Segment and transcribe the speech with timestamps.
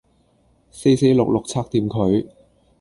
[0.71, 2.25] 四四六六拆掂佢